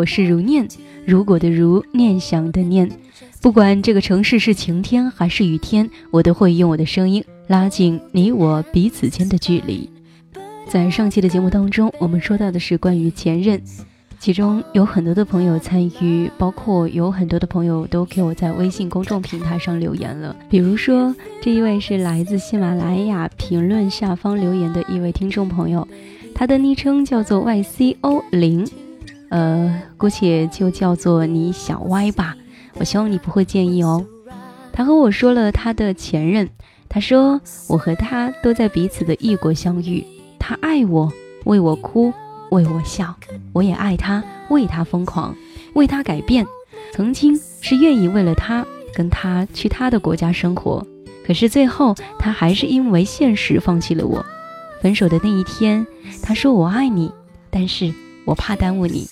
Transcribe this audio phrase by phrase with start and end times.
[0.00, 0.66] 我是如念，
[1.04, 2.90] 如果的如，念想的念。
[3.42, 9.90] 不管这个城市是晴天还是雨天，我都会用我的声音拉近你我彼此间的距离。
[10.66, 13.60] 在上期的节目当中，我们说到的是关于前任，
[14.18, 20.34] 其中有很多的朋友参与，包括有很多的朋友都给我在微信公众平台上留言了。
[20.48, 25.86] 比如说，这一位是来自喜马拉雅评论下方留言的一位听众朋友，
[26.34, 28.66] 他的昵称叫做 YCO 零。
[29.30, 32.36] 呃，姑且就叫做你小歪吧。
[32.74, 34.04] 我希望你不会介意哦。
[34.72, 36.48] 他和我说了他的前任，
[36.88, 40.04] 他说我和他都在彼此的异国相遇。
[40.38, 41.12] 他爱我，
[41.44, 42.12] 为我哭，
[42.50, 43.14] 为我笑，
[43.52, 45.34] 我也爱他，为他疯狂，
[45.74, 46.46] 为他改变。
[46.92, 50.84] 曾经是愿意为了他跟他去他的国家生活，
[51.24, 54.24] 可是最后他还是因为现实放弃了我。
[54.80, 55.86] 分手的那一天，
[56.22, 57.12] 他说我爱你，
[57.48, 57.92] 但是。
[58.24, 59.08] 我怕耽误你，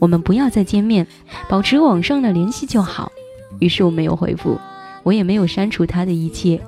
[0.00, 1.06] 我们不要再见面，
[1.48, 3.10] 保持网上的联系就好。
[3.58, 4.60] 于是我没有回复，
[5.02, 6.60] 我也没有删除他的一切。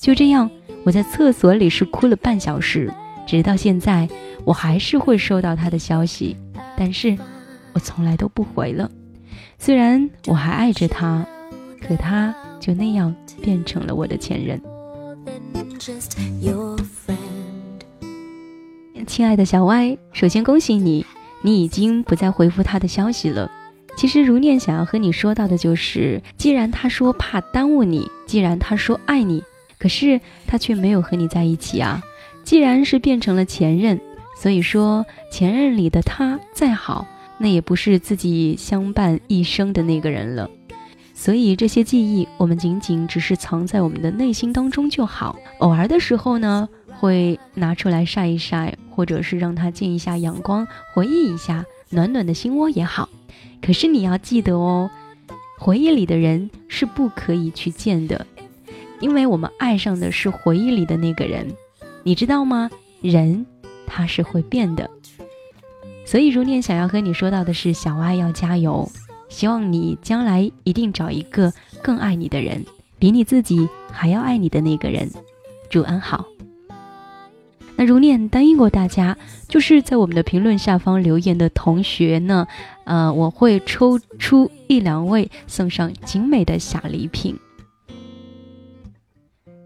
[0.00, 0.50] 就这样，
[0.84, 2.92] 我在厕所里是哭了半小时，
[3.26, 4.08] 直到现在，
[4.44, 6.36] 我还是会收到他的消息，
[6.76, 7.16] 但是
[7.72, 8.90] 我从来都不回了。
[9.58, 11.26] 虽然我还爱着他，
[11.80, 14.60] 可他就那样变成了我的前任。
[19.06, 21.04] 亲爱的小歪，首先恭喜你。
[21.44, 23.50] 你已经不再回复他的消息了。
[23.98, 29.44] 其实如念想要和你说到的就是，既然他说怕耽误你，既然他说爱你，
[29.78, 32.02] 可是他却没有和你在一起啊。
[32.44, 34.00] 既然是变成了前任，
[34.40, 40.48] 所以说前任里的他再好，那也不是自己相伴一生的那个人了。
[41.12, 45.36] 所以这些记忆，我们仅仅只是藏在我们的内心当中就好。
[45.58, 46.66] 偶尔的时候呢。
[47.00, 53.08] 会拿出来晒一晒，或者是让它见一下阳光，回忆一下暖暖的心窝也好。
[53.60, 54.90] 可是你要记得哦，
[55.58, 58.26] 回忆里的人是不可以去见的，
[59.00, 61.54] 因为我们爱上的是回忆里的那个人，
[62.02, 62.70] 你知道吗？
[63.00, 63.44] 人
[63.86, 64.88] 他是会变的。
[66.06, 68.90] 所以如念想要和你说到的是，小爱要加油，
[69.28, 72.64] 希望你将来一定找一个更爱你的人，
[72.98, 75.10] 比你自己还要爱你的那个人。
[75.70, 76.26] 祝安好。
[77.76, 79.16] 那如念答应过大家，
[79.48, 82.46] 就是在我们的评论下方留言的同学呢，
[82.84, 87.36] 呃，我会抽出一两位送上精美的小礼品。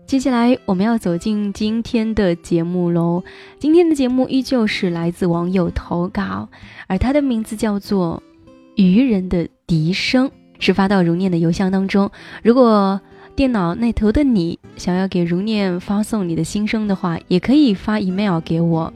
[0.07, 3.23] 接下来我们要走进今天的节目喽。
[3.59, 6.49] 今天的节目依旧是来自网友投稿，
[6.87, 8.23] 而他的名字叫做
[8.75, 12.11] “愚人的笛声”，是发到如念的邮箱当中。
[12.43, 12.99] 如果
[13.39, 18.93] 电脑那头的你想要给如念发送你的心声的话，也可以发 email 给我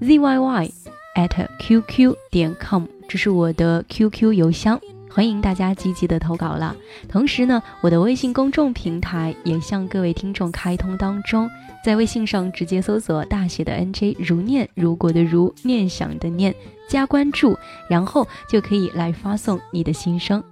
[0.00, 0.68] ，zyy
[1.14, 6.74] at qq 点 com，这是我的 QQ 邮箱，欢迎大家积极的投稿了。
[7.08, 11.48] 同时呢，我的微信公众平台也向各位听众开通当中，
[11.84, 16.52] 在微信上直接搜索大写的 NJ 如念，如果的如念想的念，
[16.88, 17.56] 加关注，
[17.88, 20.42] 然后就可以来发送你的心声。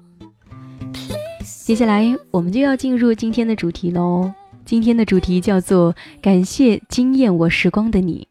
[1.65, 4.33] 接下来我们就要进入今天的主题喽。
[4.65, 8.27] 今天的主题叫做“感谢惊艳我时光的你”。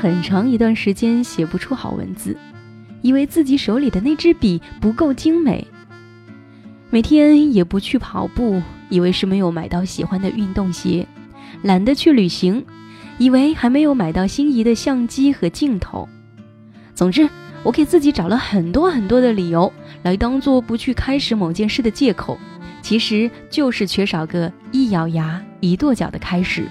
[0.00, 2.34] 很长一段时间写不出好文字，
[3.02, 5.66] 以为自己手里的那支笔不够精美，
[6.88, 11.06] 每天也不去跑步，以为是没有买到喜欢的运动鞋，
[11.60, 12.64] 懒得去旅行。
[13.20, 16.08] 以为还没有买到心仪的相机和镜头，
[16.94, 17.28] 总之，
[17.62, 19.70] 我给自己找了很多很多的理由
[20.02, 22.38] 来当做不去开始某件事的借口，
[22.80, 26.66] 其实就是缺少个一咬牙一跺脚的开始。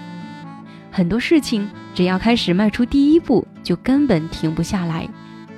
[0.90, 5.08] 很多事情只要开始迈出第一步，就根本停不下来。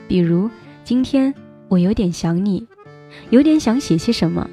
[0.06, 0.50] 比如
[0.84, 1.32] 今天
[1.68, 2.66] 我有点想你，
[3.30, 4.46] 有点想写些什么。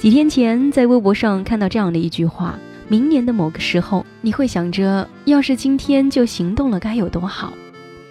[0.00, 2.58] 几天前在微博上看到这样的一句话。
[2.90, 7.52] 明年的某个时候，你会想着，要是今天就行动了，该有多好。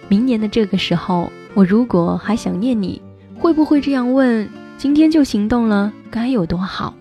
[0.08, 2.98] 明年的这个时候，我如果还想念你，
[3.38, 4.48] 会不会这样问？
[4.78, 6.94] 今天就行动了，该有多好？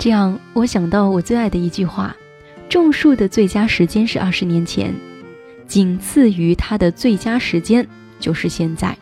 [0.00, 2.16] 这样，我想到我最爱的一句话：
[2.68, 4.92] 种树的最佳时间是二十年前，
[5.68, 7.86] 仅次于它的最佳时间
[8.18, 8.98] 就是现在。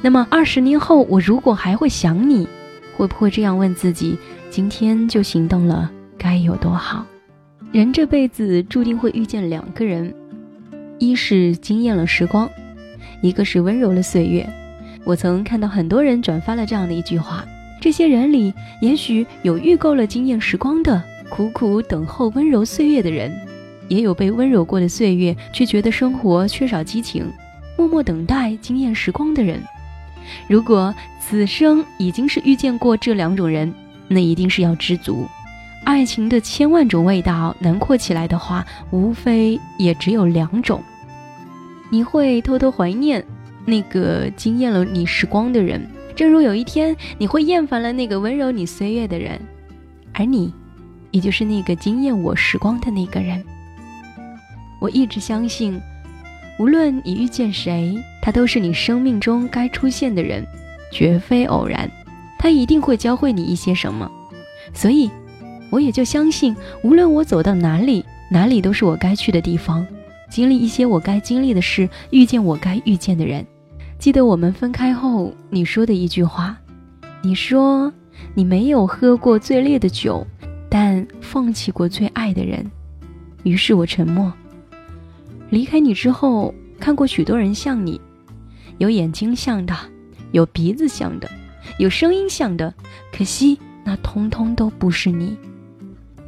[0.00, 2.48] 那么，二十年后，我如果还会想你，
[2.96, 4.16] 会不会这样问自己？
[4.48, 5.90] 今天就行动了？
[6.18, 7.04] 该有多好！
[7.72, 10.14] 人这辈子注定会遇见两个人，
[10.98, 12.48] 一是惊艳了时光，
[13.22, 14.48] 一个是温柔了岁月。
[15.04, 17.44] 我曾看到很多人转发了这样的一句话：
[17.80, 23.32] 这些人里，也许有预购了惊艳时光的，苦苦等候温柔岁月的人，
[23.88, 27.30] 也有被温柔过的岁月却觉得生活缺少激情，
[27.76, 29.62] 默默等待惊艳时光的人。
[30.48, 33.72] 如果此生已经是遇见过这两种人，
[34.08, 35.26] 那一定是要知足。
[35.86, 40.82] 爱情的千万种味道囊括起来的话，无非也只有两种。
[41.90, 43.24] 你会偷偷怀念
[43.64, 49.40] 那个惊艳了你时光的人，正如有一天你会厌烦了那个温柔你岁月的人，
[50.12, 50.52] 而你，
[51.12, 53.40] 也就是那个惊艳我时光的那个人。
[54.80, 55.80] 我一直相信，
[56.58, 60.44] 无论你遇见谁，他都是你生命中该出现的人，
[60.90, 61.88] 绝非偶然。
[62.40, 64.10] 他一定会教会你一些什么，
[64.74, 65.08] 所以。
[65.70, 69.86] 我也就相信，无论我走到哪里，哪里都是我该去的地方，
[70.30, 73.44] 经历一些我该经历的事，遇见我该遇见的人。
[73.98, 76.56] 记得我们分开后你说的一句话，
[77.22, 77.92] 你说
[78.34, 80.26] 你没有喝过最烈的酒，
[80.68, 82.64] 但放弃过最爱的人。
[83.42, 84.32] 于是我沉默。
[85.50, 88.00] 离开你之后，看过许多人像你，
[88.78, 89.74] 有眼睛像的，
[90.32, 91.30] 有鼻子像的，
[91.78, 92.74] 有声音像的，
[93.12, 95.36] 可惜那通通都不是你。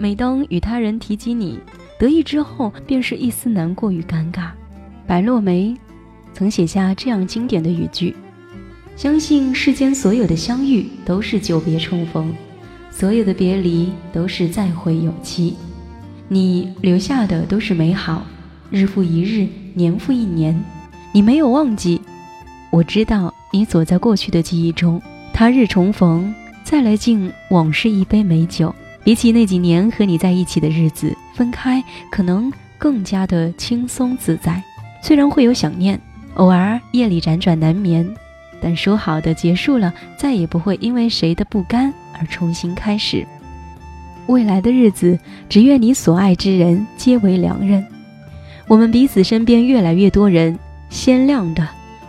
[0.00, 1.58] 每当与他人提及你
[1.98, 4.50] 得意之后，便是一丝难过与尴尬。
[5.08, 5.76] 白落梅
[6.32, 8.14] 曾写下这样经典的语句
[8.94, 12.32] ：“相信世间所有的相遇都是久别重逢，
[12.92, 15.56] 所有的别离都是再会有期。
[16.28, 18.24] 你留下的都是美好，
[18.70, 20.62] 日复一日，年复一年，
[21.12, 22.00] 你没有忘记。
[22.70, 25.02] 我知道你走在过去的记忆中，
[25.32, 28.72] 他日重逢，再来敬往事一杯美酒。”
[29.08, 34.62] 比起那几年和你在一起的日子，分开可能更加的轻松自在。
[35.02, 35.98] 虽然会有想念，
[36.34, 38.06] 偶尔夜里辗转难眠，
[38.60, 41.90] 但说好的结束了，再也不会因为谁的不甘
[42.20, 43.26] 而重新开始。
[44.26, 45.18] 未来的日子，
[45.48, 47.82] 只愿你所爱之人皆为良人。
[48.66, 50.58] 我们彼此身边越来越多人，
[50.90, 51.66] 鲜亮的、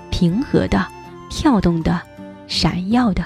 [0.10, 0.86] 平和的、
[1.30, 1.98] 跳动的、
[2.46, 3.24] 闪耀的。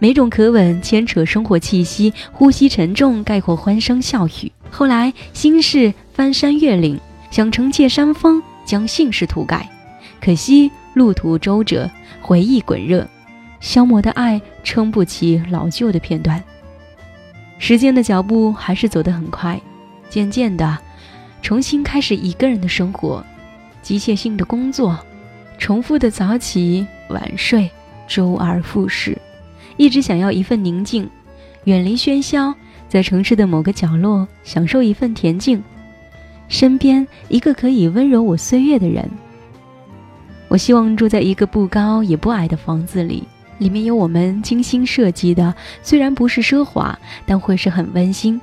[0.00, 4.52] 每种可吻牵扯生活气息，呼吸沉重概括欢声笑语。
[4.70, 6.98] 后来心事翻山越岭，
[7.30, 9.68] 想惩戒山峰，将姓氏涂改。
[10.20, 11.90] 可惜路途周折，
[12.20, 13.06] 回忆滚热，
[13.60, 16.42] 消磨的爱撑不起老旧的片段。
[17.58, 19.60] 时间的脚步还是走得很快，
[20.08, 20.78] 渐渐的，
[21.42, 23.24] 重新开始一个人的生活，
[23.82, 24.96] 机械性的工作，
[25.58, 27.68] 重复的早起晚睡，
[28.06, 29.18] 周而复始。
[29.78, 31.08] 一直想要一份宁静，
[31.64, 32.54] 远离喧嚣，
[32.88, 35.62] 在城市的某个角落享受一份恬静，
[36.48, 39.08] 身边一个可以温柔我岁月的人。
[40.48, 43.22] 我希望住在一个不高也不矮的房子里，
[43.58, 48.40] 里面有我们精心设计的，虽然不是奢华，但会是很温馨。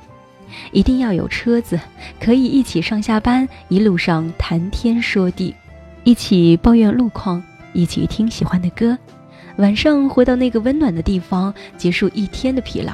[0.70, 1.78] 一定要有车子，
[2.20, 5.52] 可以一起上下班，一路上谈天说地，
[6.04, 7.42] 一起抱怨路况，
[7.72, 8.96] 一起听喜欢的歌。
[9.56, 12.92] 晚上回到那个温暖的地方，结束一天的疲劳。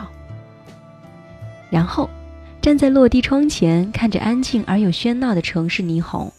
[1.70, 2.08] 然后，
[2.60, 6.30] 站在落地窗前，看着安静而又喧闹的城市霓虹。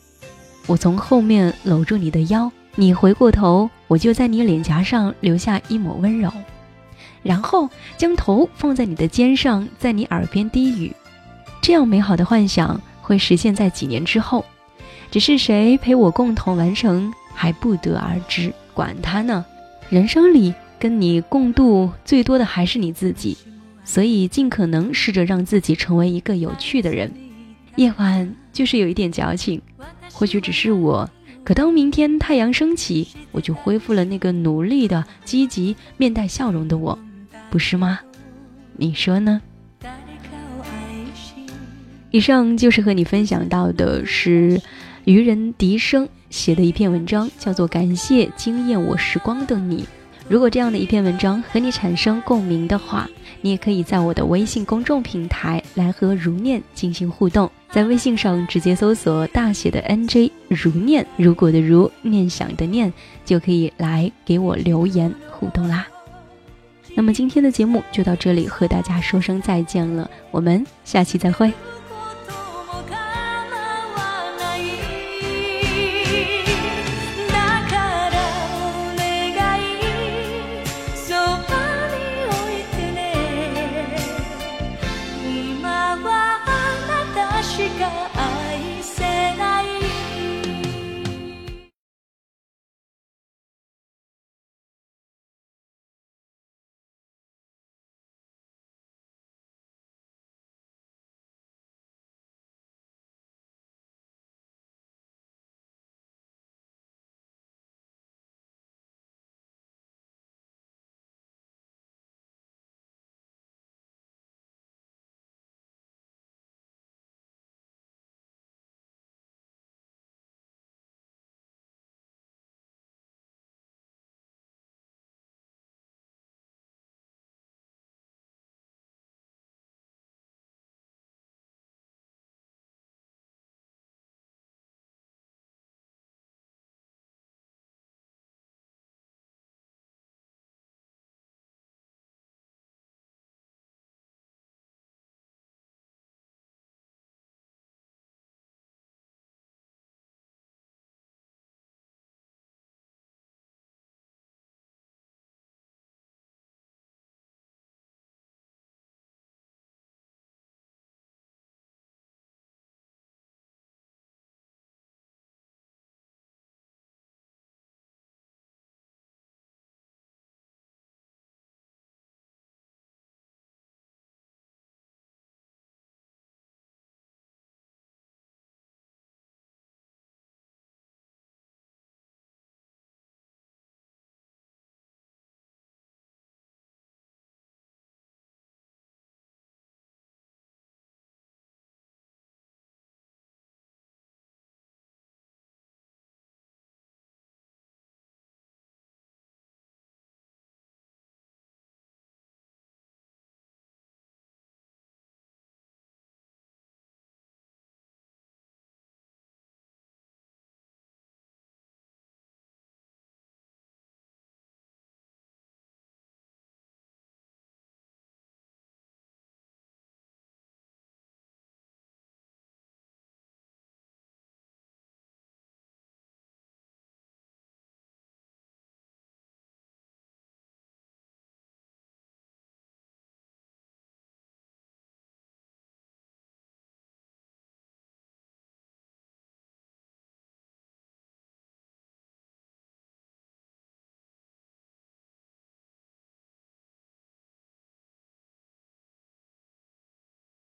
[0.65, 6.31] 我从后面搂住你的腰，你回过头，我就在你脸颊上留下一抹温柔，
[7.21, 10.95] 然后将头放在你的肩上，在你耳边低语。
[11.61, 14.45] 这样美好的幻想会实现在几年之后，
[15.11, 18.53] 只是谁陪我共同完成还不得而知。
[18.73, 19.45] 管他呢。
[19.93, 23.37] 人生里跟你共度最多的还是你自己，
[23.85, 27.13] 所以尽可能试着让自己成为一个有趣的人。
[27.75, 29.61] 夜晚就是有一点矫情，
[30.11, 31.07] 或许只是我。
[31.43, 36.97] 可当明天太阳升起，我就恢复了那个努力的、积极、面带笑容的我，
[37.51, 37.99] 不是吗？
[38.75, 39.43] 你说呢？
[42.09, 44.59] 以上就是和你分享到的是
[45.05, 46.07] 渔人笛声。
[46.29, 49.83] 写的一篇文章叫做《感谢惊艳我时光的你》。
[50.27, 53.07] 如果这样的一篇文章和你产生共鸣的话，
[53.41, 57.51] 你也可以在我的微信公众平台来和如念进行互动。
[57.69, 62.91] 在微信上直接搜索大写的 NJ 如念，如果的如念想的念，
[63.23, 65.85] 就可以来给我留言互动啦。
[66.95, 71.53] 那么今天的节目就到这里，和大家说声再见了，我们下期再会。